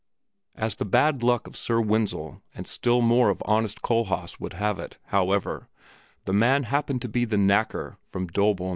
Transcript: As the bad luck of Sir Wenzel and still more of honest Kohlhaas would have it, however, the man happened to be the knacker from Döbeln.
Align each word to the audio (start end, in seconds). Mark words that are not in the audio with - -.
As 0.55 0.73
the 0.73 0.83
bad 0.83 1.21
luck 1.21 1.45
of 1.45 1.55
Sir 1.55 1.79
Wenzel 1.79 2.41
and 2.55 2.65
still 2.65 3.01
more 3.03 3.29
of 3.29 3.43
honest 3.45 3.83
Kohlhaas 3.83 4.39
would 4.39 4.53
have 4.53 4.79
it, 4.79 4.97
however, 5.09 5.69
the 6.25 6.33
man 6.33 6.63
happened 6.63 7.03
to 7.03 7.07
be 7.07 7.23
the 7.23 7.37
knacker 7.37 7.97
from 8.07 8.25
Döbeln. 8.27 8.69